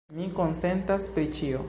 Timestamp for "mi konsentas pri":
0.19-1.27